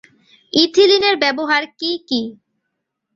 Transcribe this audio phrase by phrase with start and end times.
[0.53, 2.21] ইথিলিনের ব্যবহার কী কী?